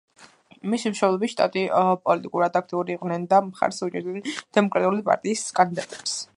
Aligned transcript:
მისი 0.69 0.91
მშობლები 0.93 1.29
შტატი 1.33 1.65
პოლიტიკურად 2.07 2.57
აქტიურები 2.61 2.95
იყვნენ 2.97 3.29
და 3.35 3.43
მხარს 3.51 3.85
უჭერდნენ 3.91 4.27
დემოკრატიული 4.37 5.07
პარტიის 5.11 5.49
კანდიდატებს. 5.61 6.21